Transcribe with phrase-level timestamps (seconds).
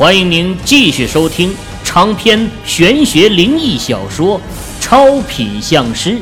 [0.00, 1.54] 欢迎您继续收听
[1.84, 4.40] 长篇玄学灵异小说
[4.80, 6.12] 《超品相师》，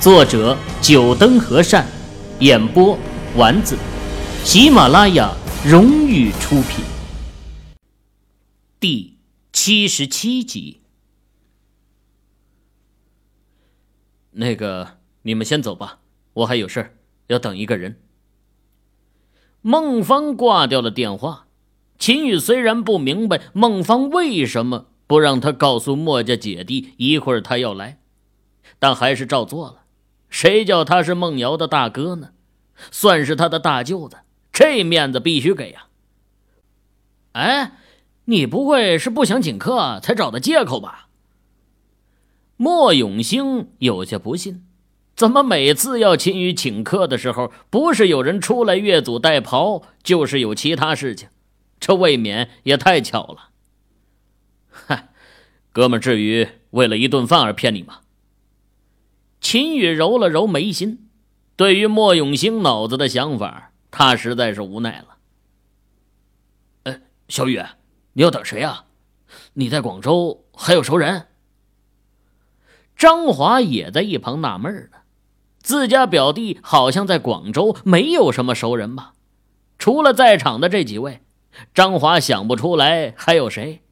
[0.00, 1.84] 作者：九灯和善，
[2.38, 2.96] 演播：
[3.36, 3.76] 丸子，
[4.44, 5.34] 喜马拉雅
[5.66, 6.84] 荣誉出品。
[8.78, 9.18] 第
[9.52, 10.78] 七十七集。
[14.30, 15.98] 那个，你们先走吧，
[16.32, 16.94] 我还有事儿，
[17.26, 18.00] 要等一个人。
[19.62, 21.48] 孟芳挂掉了电话。
[22.00, 28.00] 秦宇虽然不明白孟芳为什么不让他告诉墨家姐弟一会儿他要来，
[28.78, 29.82] 但还是照做了。
[30.30, 32.30] 谁叫他是孟瑶的大哥呢？
[32.90, 34.16] 算是他的大舅子，
[34.50, 35.88] 这面子必须给呀！
[37.32, 37.72] 哎，
[38.24, 41.08] 你不会是不想请客才找的借口吧？
[42.56, 44.64] 莫永兴有些不信，
[45.14, 51.28] 怎么每次要秦宇请客的时候，不是有人出来越俎代庖，就是有其他事情？
[51.80, 53.48] 这未免也太巧了。
[54.70, 55.08] 嗨，
[55.72, 58.00] 哥们，至于为了一顿饭而骗你吗？
[59.40, 61.08] 秦宇揉了揉眉心，
[61.56, 65.16] 对于莫永兴脑子的想法，他实在是无奈了。
[66.84, 67.60] 哎，小雨，
[68.12, 68.84] 你要等谁啊？
[69.54, 71.28] 你在广州还有熟人？
[72.94, 74.98] 张华也在一旁纳闷呢，
[75.62, 79.14] 自家表弟好像在广州没有什么熟人吧？
[79.78, 81.22] 除了在场的这几位。
[81.74, 83.82] 张华想不出来还有谁，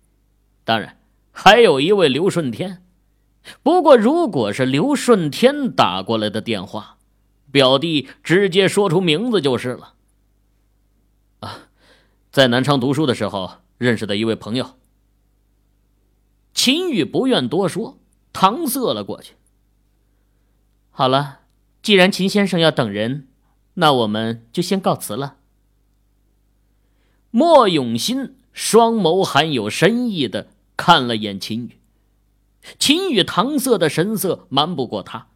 [0.64, 0.98] 当然
[1.30, 2.84] 还有一位刘顺天。
[3.62, 6.98] 不过，如果是刘顺天打过来的电话，
[7.50, 9.94] 表弟直接说出名字就是了。
[11.40, 11.68] 啊，
[12.30, 14.76] 在南昌读书的时候认识的一位朋友。
[16.52, 17.98] 秦宇不愿多说，
[18.32, 19.34] 搪塞了过去。
[20.90, 21.40] 好了，
[21.80, 23.28] 既然秦先生要等人，
[23.74, 25.36] 那我们就先告辞了。
[27.30, 31.78] 莫永新双眸含有深意的看了眼秦宇，
[32.78, 35.28] 秦宇搪塞的神色瞒不过他。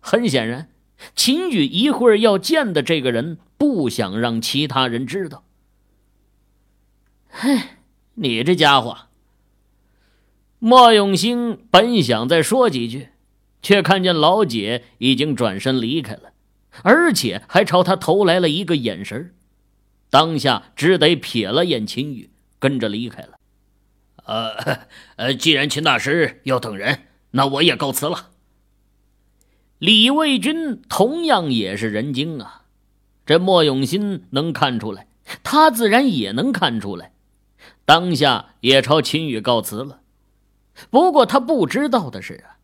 [0.00, 0.70] 很显然，
[1.14, 5.44] 秦宇一会儿要见的这个人不想让其他人知道。
[7.28, 7.78] 嗨，
[8.14, 8.96] 你这家伙！
[10.58, 13.08] 莫永兴本想再说几句，
[13.60, 16.32] 却看见老姐已经转身离开了，
[16.82, 19.34] 而且还朝他投来了一个眼神
[20.16, 23.32] 当下只得瞥了眼秦宇，跟着离开了。
[24.24, 24.78] 呃
[25.16, 27.00] 呃，既然秦大师要等人，
[27.32, 28.30] 那我也告辞了。
[29.78, 32.62] 李卫军同样也是人精啊，
[33.26, 35.06] 这莫永新能看出来，
[35.42, 37.12] 他自然也能看出来。
[37.84, 40.00] 当下也朝秦宇告辞了。
[40.88, 42.56] 不过他不知道的是啊，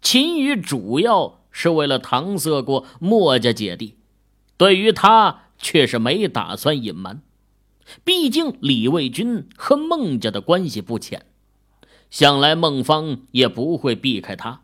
[0.00, 3.96] 秦宇主要是为了搪塞过莫家姐弟，
[4.56, 5.46] 对于他。
[5.60, 7.22] 却是没打算隐瞒，
[8.02, 11.26] 毕竟李卫军和孟家的关系不浅，
[12.10, 14.62] 想来孟芳也不会避开他。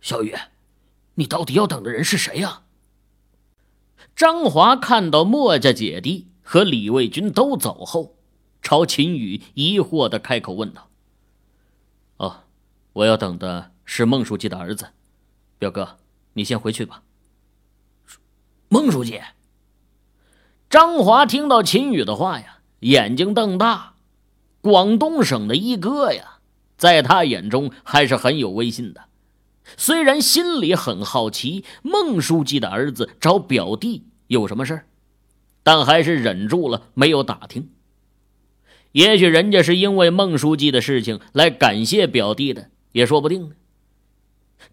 [0.00, 0.34] 小雨，
[1.14, 2.62] 你到底要等的人是谁呀？
[4.14, 8.16] 张华看到墨家姐弟和李卫军都走后，
[8.60, 10.90] 朝秦宇疑惑的开口问道
[12.18, 12.44] ：“哦，
[12.92, 14.88] 我要等的是孟书记的儿子，
[15.58, 15.98] 表哥，
[16.34, 17.02] 你先回去吧。”
[18.72, 19.20] 孟书记，
[20.70, 23.96] 张华听到秦宇的话呀，眼睛瞪大。
[24.62, 26.38] 广东省的一哥呀，
[26.78, 29.02] 在他眼中还是很有威信的。
[29.76, 34.86] 虽然心里很好奇孟书记的儿子找表弟有什么事
[35.62, 37.68] 但还是忍住了没有打听。
[38.92, 43.54] 也许人家是因为孟书记的事情来感谢表弟的，也说不定呢。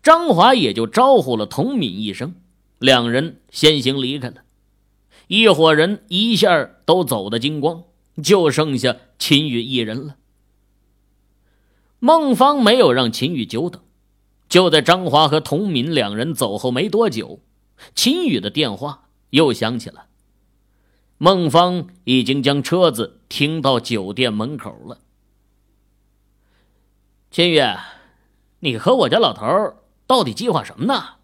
[0.02, 2.36] 张华也就招呼了童敏一声。
[2.80, 4.44] 两人先行离开了，
[5.28, 7.84] 一伙人一下都走得精光，
[8.24, 10.16] 就剩下秦宇一人了。
[12.00, 13.84] 孟芳没有让秦宇久等，
[14.48, 17.42] 就在张华和童敏两人走后没多久，
[17.94, 20.06] 秦宇的电话又响起了。
[21.18, 25.00] 孟芳已经将车子停到酒店门口了。
[27.30, 27.62] 秦宇，
[28.60, 29.46] 你和我家老头
[30.08, 31.16] 到底计划什么呢？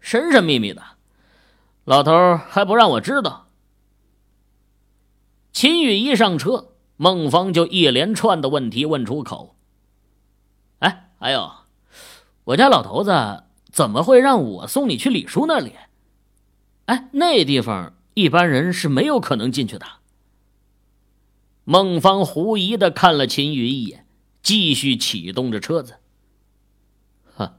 [0.00, 0.82] 神神秘秘的。
[1.84, 3.48] 老头还不让我知道。
[5.52, 9.54] 秦宇一上车，孟芳就一连串的问题问出口。
[10.78, 11.52] 哎，还有，
[12.44, 15.72] 我家老头子怎么会让我送你去李叔那里？
[16.86, 19.86] 哎，那地方一般人是没有可能进去的。
[21.64, 24.06] 孟芳狐疑的看了秦宇一眼，
[24.42, 25.96] 继续启动着车子。
[27.36, 27.56] 哈，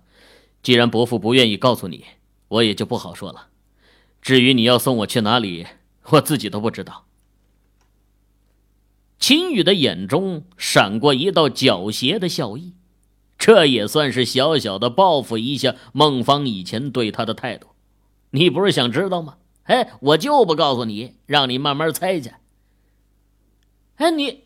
[0.62, 2.06] 既然伯父不愿意告诉你，
[2.48, 3.50] 我也就不好说了。
[4.26, 5.68] 至于你要送我去哪里，
[6.06, 7.06] 我自己都不知道。
[9.20, 12.74] 秦宇的眼中闪过一道狡黠的笑意，
[13.38, 17.68] 这也算是小小的报复一下孟芳以前对他的态度。
[18.32, 19.38] 你不是想知道吗？
[19.66, 22.32] 哎，我就不告诉你，让你慢慢猜去。
[23.98, 24.46] 哎，你。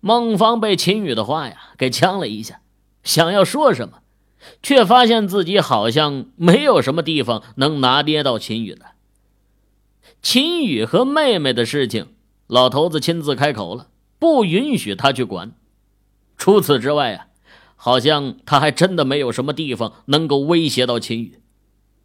[0.00, 2.62] 孟芳被秦宇的话呀给呛了一下，
[3.02, 4.00] 想要说什么，
[4.62, 8.86] 却发现自己好像没有什么地方能拿捏到秦宇的。
[10.22, 12.08] 秦宇和妹妹的事情。
[12.48, 13.88] 老头子亲自开口了，
[14.18, 15.52] 不允许他去管。
[16.38, 17.26] 除此之外啊，
[17.76, 21.42] 好像他还真的没有什么地方能够威胁到秦宇。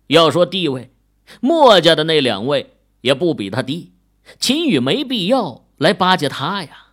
[0.08, 0.92] 要说地位，
[1.40, 3.94] 墨家的那两位也不比他低，
[4.38, 6.88] 秦宇没必要来巴结他呀。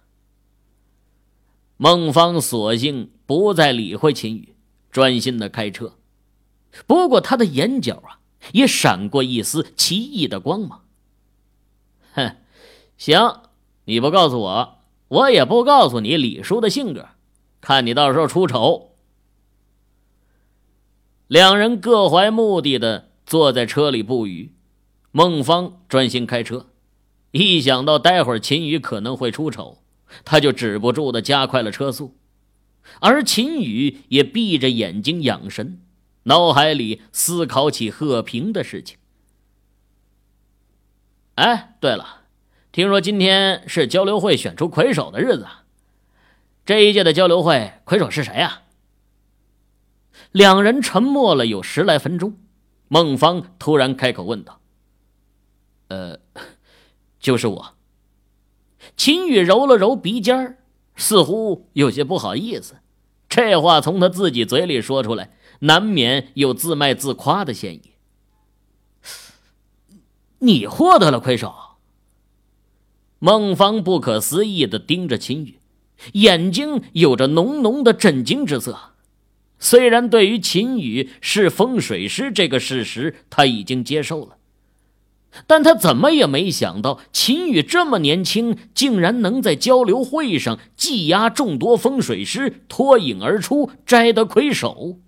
[1.77, 4.55] 孟芳索性不再理会秦宇，
[4.91, 5.97] 专心的开车。
[6.87, 8.21] 不过他的眼角啊，
[8.53, 10.85] 也闪过一丝奇异的光芒。
[12.13, 12.37] 哼。
[12.97, 13.41] 行，
[13.87, 14.79] 你不告诉我，
[15.09, 17.09] 我也不告诉你李叔的性格，
[17.63, 18.91] 看你到时候出丑。
[21.27, 24.53] 两人各怀目的的坐在车里不语，
[25.13, 26.67] 孟芳专心开车，
[27.31, 29.79] 一想到待会儿秦宇可能会出丑，
[30.27, 32.15] 他就止不住的加快了车速，
[32.99, 35.81] 而秦宇也闭着眼睛养神，
[36.25, 38.99] 脑海里思考起贺平的事情。
[41.37, 42.23] 哎，对了。
[42.73, 45.47] 听说今天是交流会选出魁首的日子，
[46.65, 48.63] 这一届的交流会魁首是谁呀？
[50.31, 52.39] 两人沉默了有十来分钟，
[52.87, 54.61] 孟芳突然开口问道
[55.89, 56.21] ：“呃，
[57.19, 57.75] 就是我。”
[58.97, 60.59] 秦宇揉了揉鼻尖儿
[61.01, 62.77] 似乎有些不好意思。
[63.27, 65.31] 这话从他自己嘴里说出来，
[65.61, 67.81] 难免有自卖自夸的嫌疑。
[70.41, 71.55] 你获得了魁首。
[73.19, 75.59] 孟芳不可思议的盯着秦宇，
[76.13, 78.79] 眼睛有着浓浓的震惊之色。
[79.59, 84.37] 虽然对于秦宇是风水师这个事实他已经接受了，
[85.47, 94.99] 但他怎么也没想到秦宇这么年轻，竟然能在交流会上技压众多风水师，脱颖而出，摘得魁首。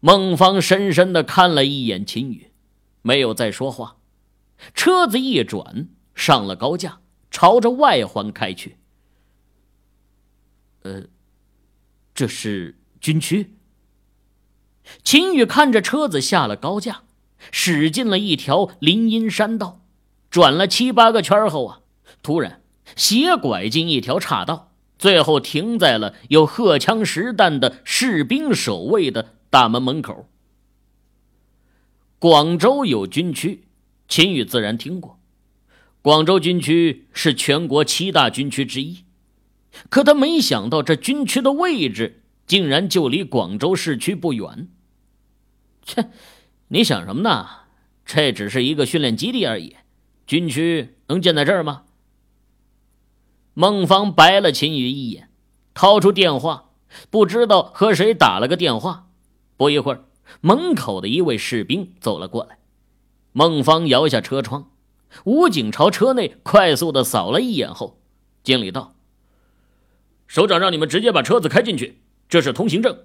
[0.00, 2.50] 孟芳深深的看了一眼秦宇，
[3.02, 3.96] 没有再说话，
[4.74, 5.88] 车子一转。
[6.16, 8.78] 上了高架，朝着外环开去。
[10.80, 11.02] 呃，
[12.14, 13.54] 这是军区。
[15.04, 17.02] 秦宇看着车子下了高架，
[17.50, 19.80] 驶进了一条林荫山道，
[20.30, 21.80] 转了七八个圈后啊，
[22.22, 22.62] 突然
[22.94, 30.28] 斜拐进一条岔道，最后停在了有荷枪实弹的士兵守卫的大门门口。
[32.18, 33.64] 广州有军区，
[34.08, 35.20] 秦宇自然听过。
[36.00, 39.04] 广州军区是全国七大军区之一，
[39.88, 44.68] 可他没想到这军区的位置竟然就离广州市区不远。
[45.82, 46.10] 切，
[46.68, 47.46] 你想什么呢？
[48.04, 49.76] 这只是一个训练基地而已，
[50.26, 51.84] 军区能建在这儿吗？
[53.54, 55.30] 孟芳白了秦宇一眼，
[55.74, 56.70] 掏出电话，
[57.10, 59.08] 不知道和谁打了个电话。
[59.56, 60.04] 不一会儿，
[60.40, 62.58] 门口的一位士兵走了过来，
[63.32, 64.70] 孟芳摇下车窗。
[65.24, 67.98] 武警朝车内快速的扫了一眼后，
[68.42, 68.94] 经理道
[70.26, 72.98] ：“首长让你们直接把车子开进去，这是通行证。”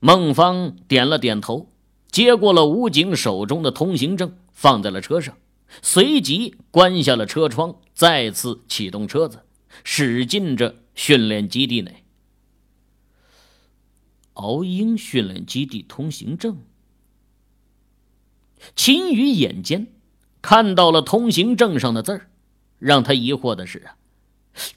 [0.00, 1.68] 孟芳点了点头，
[2.10, 5.36] 接过了武警手中的通行证，放在了车上，
[5.82, 9.44] 随即关下了车窗，再次启动车子，
[9.84, 12.04] 驶进着训练基地内。
[14.34, 16.58] 敖英训练基地通行证，
[18.74, 19.88] 秦宇眼尖。
[20.40, 22.30] 看到了通行证上的字儿，
[22.78, 23.96] 让他疑惑的是啊，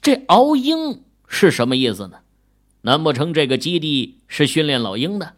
[0.02, 2.18] 这敖鹰是什么意思呢？
[2.80, 5.36] 难不成这个基地是训练老鹰的？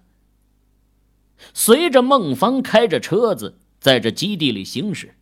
[1.52, 5.14] 随着孟芳开着车子在这基地里行驶，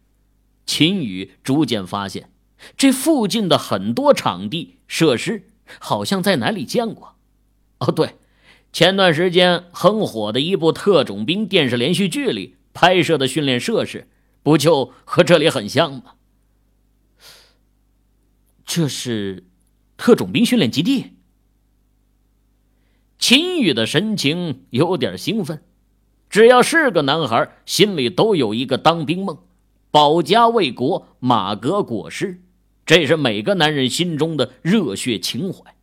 [0.67, 2.31] 秦宇逐渐发现，
[2.77, 5.49] 这附近的很多场地设施
[5.81, 7.17] 好像在哪里见过。
[7.79, 8.17] 哦，对，
[8.73, 14.09] 前段时间很火的一部特种兵电视连续剧里拍摄的训练设施。
[14.45, 16.15] 不就和这里很像吗？
[18.65, 19.47] 这是
[19.97, 21.13] 特种兵训练基地。
[23.21, 25.63] 秦宇的神情有点兴奋，
[26.33, 29.37] 只要是个男孩，心里都有一个当兵梦，
[29.91, 32.41] 保家卫国，马革裹尸，
[32.87, 35.75] 这是每个男人心中的热血情怀。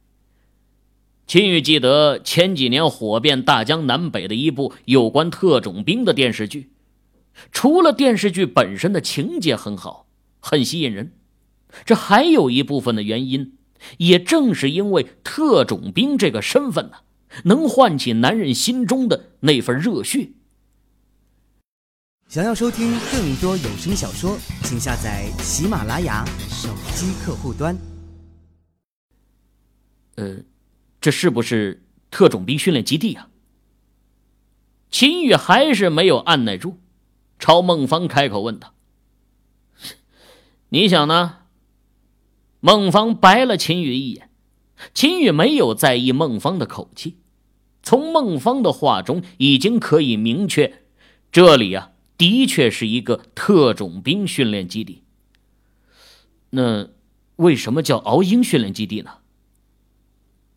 [1.28, 6.72] 秦宇记得前几年火遍大江南北的一部有关特种兵的电视剧。
[7.52, 10.08] 除了电视剧本身的情节很好，
[10.40, 11.12] 很吸引人，
[11.86, 13.54] 这还有一部分的原因，
[14.00, 16.98] 也正是因为特种兵这个身份呢，
[17.44, 20.32] 能唤起男人心中的那份热血。
[22.30, 27.76] 想要收听更多有声小说，请下载喜马拉雅手机客户端。
[30.14, 30.38] 呃，
[31.02, 33.30] 这是不是特种兵训练基地啊？
[34.92, 36.78] 秦宇还是没有按耐住，
[37.40, 38.76] 朝孟芳开口问道
[40.70, 41.38] ：“你想呢？”
[42.62, 44.30] 孟芳白了秦宇一眼，
[44.94, 47.18] 秦宇没有在意孟芳的口气，
[47.82, 50.84] 从孟芳的话中已经可以明确，
[51.32, 55.04] 这里啊的确是一个特种兵训练基地。
[56.50, 56.90] 那
[57.38, 59.20] 为什么叫敖英训练基地呢？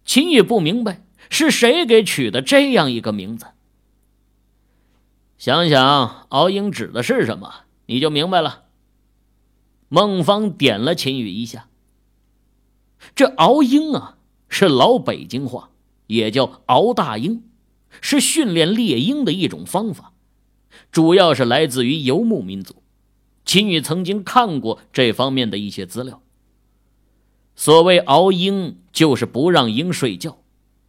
[0.04, 3.46] 秦宇不明白是谁给取的这样一个名字。
[5.38, 8.64] 想想敖英指的是什么，你就明白了。
[9.88, 11.68] 孟芳点了秦宇一下。
[13.14, 15.70] 这熬鹰啊，是老北京话，
[16.08, 17.44] 也叫熬大鹰，
[18.00, 20.11] 是训练猎鹰的一种方法，
[20.90, 22.76] 主要是来自于游牧民族。
[23.44, 26.22] 秦宇曾经看过这方面的一些资料。
[27.54, 30.38] 所谓熬鹰，就是不让鹰睡觉，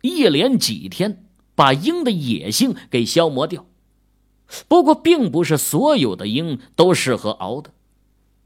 [0.01, 1.25] 一连几天
[1.55, 3.65] 把鹰的野性给消磨掉。
[4.67, 7.71] 不过，并不是所有的鹰都适合熬的。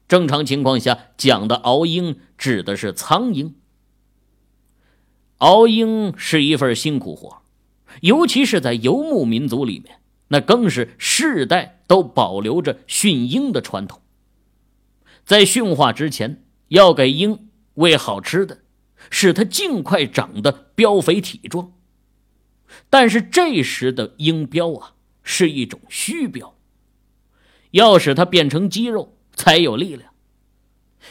[0.08, 3.54] 正常情况下讲的熬鹰，指的是苍鹰。
[5.38, 7.42] 熬鹰是一份辛苦活，
[8.00, 14.00] 尤其是在游牧民族里面，那更是世代都保留着驯鹰的传统。
[15.24, 18.62] 在驯化之前，要给鹰喂好吃的，
[19.10, 21.72] 使它尽快长得膘肥体壮。
[22.90, 26.52] 但是这时的鹰膘啊，是一种虚膘，
[27.70, 30.12] 要使它变成肌肉才有力量。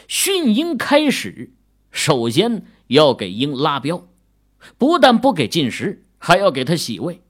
[0.08, 1.54] 驯鹰开始，
[1.92, 4.06] 首先要给鹰拉膘。
[4.78, 7.22] 不但不给进食，还要给它洗胃，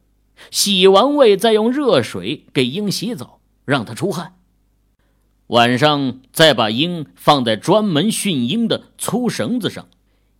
[0.52, 4.36] 洗完胃再用热水给鹰洗澡，让它出汗。
[5.48, 9.88] 晚上再把鹰放在专门训鹰的粗绳子上，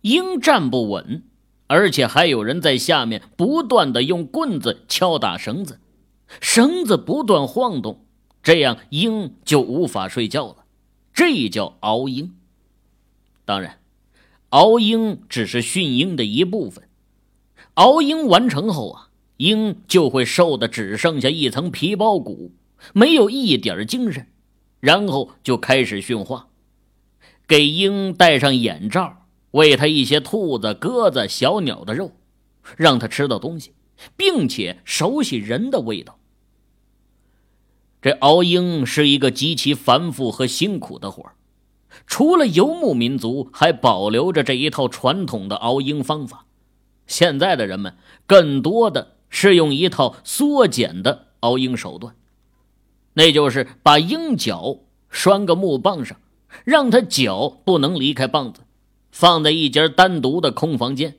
[0.02, 1.24] 鹰站不稳，
[1.66, 5.80] 而且还有人在下面不断的用棍子敲打绳子，
[6.40, 8.04] 绳子不断晃动，
[8.42, 10.64] 这样鹰就无法睡觉了。
[11.12, 12.34] 这叫熬鹰。
[13.44, 13.78] 当然。
[14.50, 16.88] 熬鹰只是训鹰的一部分，
[17.74, 19.07] 熬鹰完成后啊，
[19.38, 22.52] 鹰就会瘦的只剩下一层皮包骨，
[22.92, 24.26] 没有一点精神，
[24.80, 26.48] 然后就开始驯化，
[27.46, 32.12] 给鹰戴上眼罩，喂它一些兔子、鸽子、小鸟的肉，
[32.76, 33.72] 让它吃到东西，
[34.16, 36.18] 并且熟悉人的味道。
[38.02, 41.34] 这熬鹰是一个极其繁复和辛苦的活儿。
[42.06, 46.46] 除了游牧民族还保留着这一套传统的熬鹰方法，
[47.06, 52.14] 现在的人们更多的是用一套缩减的熬鹰手段，
[53.14, 54.80] 那就是把鹰角
[55.10, 56.20] 拴个木棒上，
[56.64, 58.62] 让它脚不能离开棒子，
[59.10, 61.18] 放在一间单独的空房间，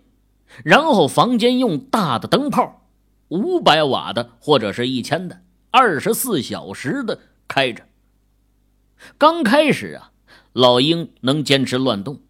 [0.63, 2.87] 然后房间用大的灯泡，
[3.29, 7.83] 五百瓦的或者是一千的，二十四小时的开着。
[9.17, 10.11] 刚开始啊。
[10.51, 12.21] 老鹰能坚持乱动，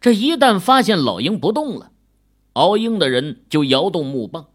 [0.00, 1.92] 这一旦发现老鹰不动了，
[2.54, 4.46] 熬鹰的人就摇动木棒，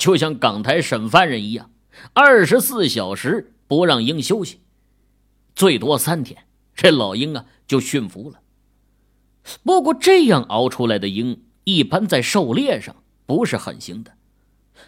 [0.00, 1.70] 就像港台审犯人一样，
[2.14, 4.60] 二十四小时不让鹰休息，
[5.54, 8.40] 最多三天，这老鹰啊就驯服了。
[9.62, 14.14] 不过这样熬出来的鹰，一般在狩猎上不是很行的，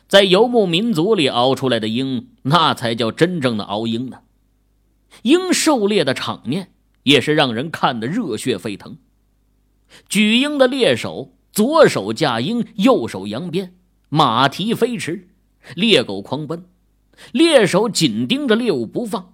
[0.09, 4.21] 在游牧民族里熬出来的鹰，那才叫真正的熬鹰呢。
[5.25, 6.73] 鹰狩猎的场面。
[7.05, 8.97] 也是让人看得热血沸腾。
[10.09, 13.75] 举鹰的猎手左手架鹰，右手扬鞭，
[14.15, 15.27] 马蹄飞驰，
[15.75, 16.67] 猎狗狂奔，
[17.33, 19.33] 猎手紧盯着猎物不放。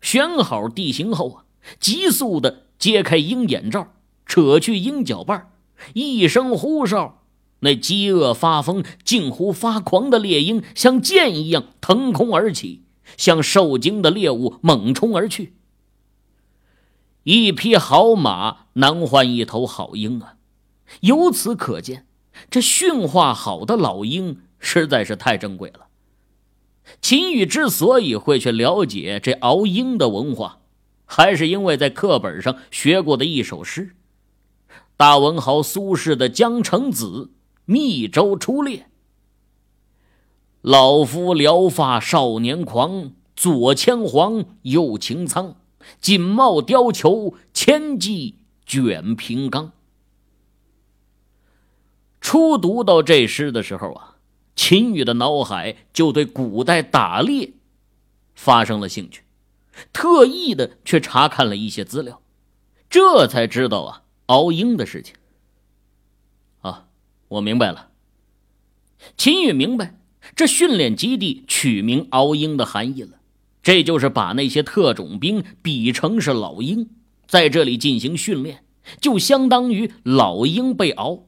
[0.00, 1.44] 选好地形后啊，
[1.80, 3.92] 急速的揭开鹰眼罩，
[4.24, 5.50] 扯去鹰角瓣，
[5.94, 7.24] 一声呼哨，
[7.58, 12.84] 那饥饿发疯、近乎发狂的猎鹰像箭一样腾空而起，
[13.16, 15.54] 向受惊的猎物猛冲而去。
[17.24, 20.36] 一匹好马难换一头好鹰啊！
[21.00, 22.06] 由此可见，
[22.48, 25.88] 这驯化好的老鹰实在是太珍贵了。
[27.00, 30.60] 秦羽之所以会去了解这熬鹰的文化，
[31.04, 33.94] 还是因为在课本上学过的一首诗：
[34.96, 37.30] 大文豪苏轼的《江城子·
[37.64, 38.78] 密州出猎》
[40.62, 45.56] ：“老夫聊发少年狂，左牵黄，右擎苍。”
[45.98, 49.72] 锦帽貂裘，千骑卷平冈。
[52.20, 54.16] 初读到这诗的时候啊，
[54.54, 57.52] 秦羽的脑海就对古代打猎
[58.34, 59.22] 发生了兴趣，
[59.92, 62.20] 特意的去查看了一些资料，
[62.90, 65.14] 这才知道啊敖鹰的事情。
[66.60, 66.86] 啊，
[67.28, 67.88] 我明白了。
[69.16, 69.98] 秦羽明白
[70.36, 73.18] 这训练基地取名敖鹰的含义了，
[73.62, 76.90] 这就是把那些特种兵比成是老鹰，
[77.26, 78.64] 在这里进行训练，
[79.00, 81.24] 就相当于老鹰被熬。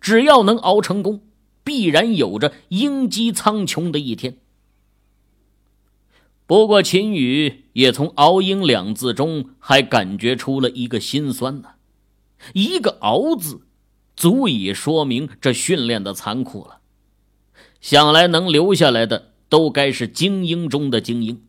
[0.00, 1.22] 只要能熬成功，
[1.62, 4.38] 必然有着鹰击苍穹的一天。
[6.46, 11.74] 不过，秦羽也从“熬鹰”两字中还感觉出了一个心酸呢。
[12.54, 13.60] 一个“熬”字，
[14.16, 16.80] 足以说明这训练的残酷了。
[17.80, 21.46] 想来，能留下来的都该是精英中的精英。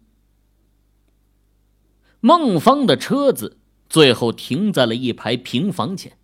[2.20, 3.58] 孟芳的车子
[3.89, 6.15] 最后停在了一排平房前。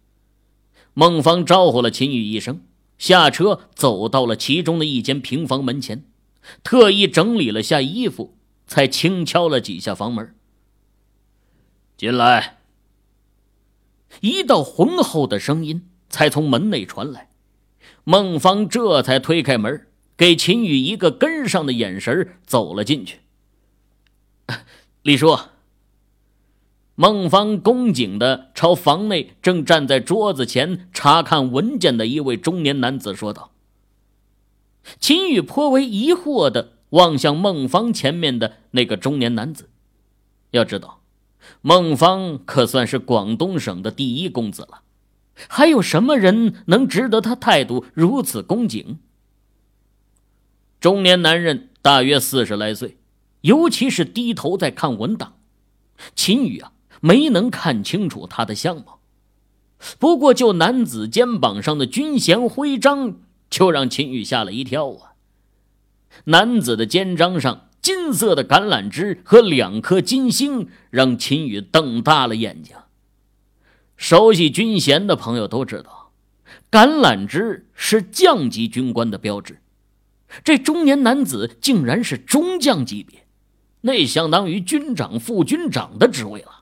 [1.00, 2.64] 孟芳招呼了秦宇一声，
[2.98, 6.04] 下车走到了其中的一间平房门前，
[6.64, 8.36] 特意整理了下衣服，
[8.66, 10.34] 才轻敲了几下房门。
[11.96, 12.58] 进来。
[14.22, 17.30] 一道浑厚的声音才从门内传来，
[18.04, 19.86] 孟芳这才推开门，
[20.18, 23.20] 给秦宇一个跟上的眼神，走了进去。
[25.04, 25.38] 李叔。
[27.00, 33.52] 孟芳恭敬的朝房内正站在桌子前查看文件的一位中年男子说道。
[35.00, 39.70] 秦宇颇为疑惑的望向孟芳前面的那个中年男子，
[40.50, 41.02] 要知道，
[41.62, 44.82] 孟芳可算是广东省的第一公子了，
[45.48, 48.98] 还有什么人能值得他态度如此恭敬？
[50.80, 52.98] 中年男人大约四十来岁，
[53.42, 55.38] 尤其是低头在看文档。
[56.16, 56.72] 秦宇啊。
[57.02, 59.00] 没能看清楚他的相貌，
[60.00, 63.20] 不过就男子肩膀上的军衔徽章，
[63.50, 65.14] 就让秦宇吓了一跳啊！
[66.26, 72.76] 男子的肩章上金色的橄榄枝和两颗金星，让秦宇瞪大了眼睛。
[73.96, 76.12] 熟悉军衔的朋友都知道，
[76.70, 79.62] 橄榄枝是将级军官的标志，
[80.44, 83.26] 这中年男子竟然是中将级别，
[83.82, 86.57] 那相当于军长、副军长的职位了。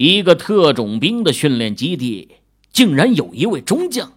[0.00, 2.36] 一个特种兵的训练基地，
[2.72, 4.14] 竟然有一位中将，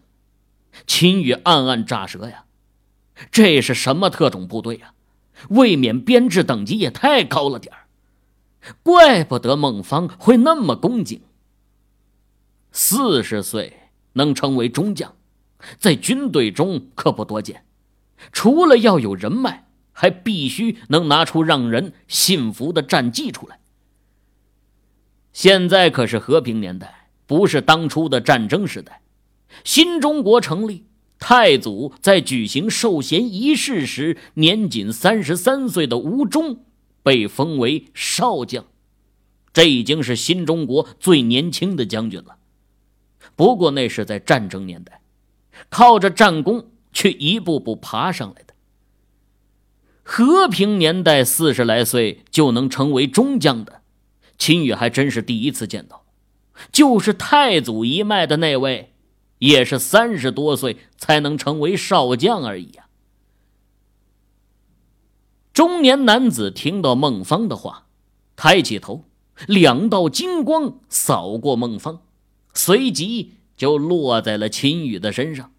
[0.88, 2.46] 秦宇暗暗咋舌呀！
[3.30, 4.94] 这是什么特种部队呀？
[5.50, 7.88] 未免编制等级也太高了点儿，
[8.82, 11.20] 怪不得孟芳会那么恭敬。
[12.72, 13.74] 四十岁
[14.14, 15.14] 能成为中将，
[15.78, 17.66] 在军队中可不多见，
[18.32, 23.60] 除了要有人脉，还必须能拿出让人信服的战绩出来。
[25.34, 29.02] 现在可是和平年代，不是当初的战争时代。
[29.64, 30.86] 新中国成立，
[31.20, 36.64] 太祖在举行授衔仪式时，年仅三十三岁的吴忠
[37.02, 38.66] 被封为少将，
[39.52, 42.38] 这已经是新中国最年轻的将军了。
[43.36, 45.02] 不过那是在战争年代，
[45.70, 48.54] 靠着战功去一步步爬上来的。
[50.04, 53.83] 和平年代，四十来岁就能成为中将的。
[54.38, 56.06] 秦羽还真是第一次见到，
[56.72, 58.94] 就是太祖一脉的那位，
[59.40, 62.88] 也是三十多岁才能成为少将而已呀。
[65.54, 67.86] 中年男子听到孟芳的话，
[68.36, 69.06] 抬起头，
[69.48, 72.02] 两道金光扫过孟芳，
[72.54, 75.54] 随即就落在了秦羽的身上。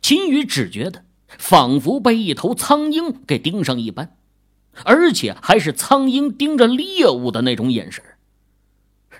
[0.00, 4.17] 秦羽只觉得仿佛被一头苍鹰给盯上一般。
[4.84, 8.04] 而且还是苍鹰盯着猎物的那种眼神。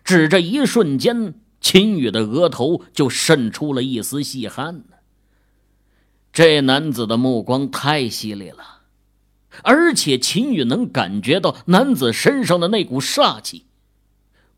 [0.05, 4.97] 只这一瞬间，秦羽的额头就渗出了一丝细汗呢。
[6.33, 8.83] 这男子的目光太犀利了，
[9.65, 13.67] 而且秦羽能感觉到男子身上的那股煞气，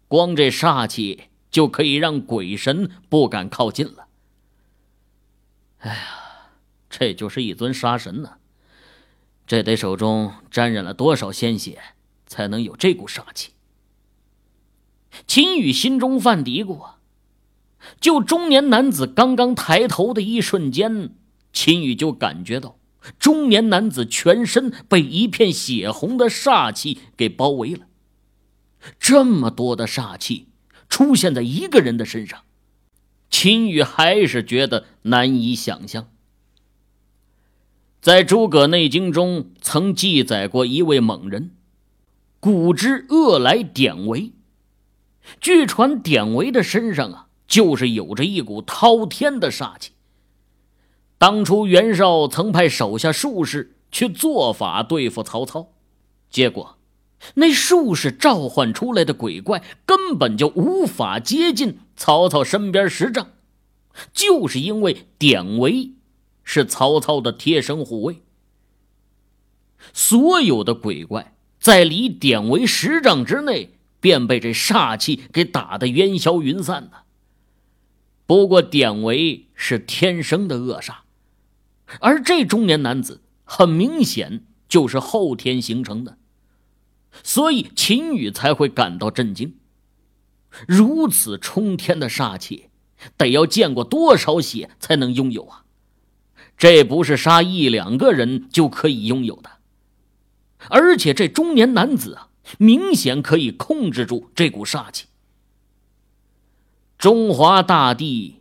[0.06, 4.06] 光这煞气就可以让鬼神不敢靠近了。
[5.78, 5.96] 哎呀，
[6.90, 8.32] 这就是一尊杀神呢。
[9.50, 11.80] 这得手中沾染了多少鲜血，
[12.24, 13.50] 才能有这股杀气？
[15.26, 16.98] 秦羽心中犯嘀咕啊！
[18.00, 21.16] 就中年男子刚刚抬头的一瞬间，
[21.52, 22.78] 秦羽就感觉到
[23.18, 27.88] 中年男子全身被一片血红的煞气给包围了。
[29.00, 30.46] 这么多的煞气
[30.88, 32.44] 出现在一个人的身上，
[33.28, 36.08] 秦羽还是觉得难以想象。
[38.00, 41.50] 在诸葛内经中曾记载过一位猛人，
[42.40, 44.32] 古之恶来典韦。
[45.38, 49.90] 据传典韦的身上啊，就是有着一股滔天的煞气。
[51.18, 55.68] 当初袁绍曾派手下术士去做法对付曹操，
[56.30, 56.78] 结果
[57.34, 63.28] 那术士召唤出来的鬼怪根本就无法接近曹操身边十丈，
[64.14, 65.90] 就是因为典韦
[66.52, 68.22] 是曹操的贴身护卫，
[69.92, 73.76] 所有的鬼怪在离典韦十丈之内。
[74.00, 77.04] 便被这煞气给打得烟消云散了。
[78.24, 81.00] 不过典韦是天生的恶煞，
[82.00, 86.16] 而这中年男子很明显就是后天形成的，
[87.22, 89.56] 所以秦羽才会感到震惊。
[90.66, 92.70] 如此冲天的煞气，
[93.18, 95.66] 得要见过多少血才能拥有啊？
[96.60, 99.50] 这不是杀一两个人就可以拥有的，
[100.68, 102.28] 而且这中年男子啊。
[102.58, 105.06] 明显可以控制住这股煞气。
[106.98, 108.40] 中华大地，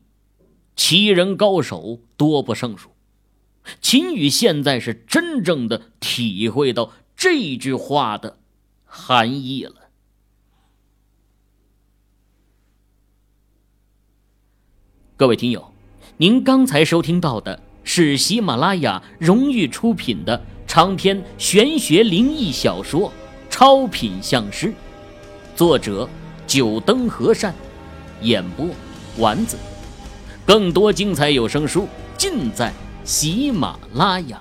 [0.76, 2.90] 奇人高手多不胜数。
[3.82, 8.40] 秦羽现在是真正的体会到这句话的
[8.84, 9.76] 含义了。
[15.16, 15.72] 各位听友，
[16.18, 23.12] 您刚才收听到的是喜马拉雅荣誉出品的长篇玄学灵异小说。
[23.50, 24.72] 超品相师，
[25.56, 26.08] 作者
[26.46, 27.52] 九灯和善，
[28.22, 28.68] 演播
[29.18, 29.58] 丸子。
[30.46, 32.72] 更多精彩有声书尽在
[33.04, 34.40] 喜马拉雅。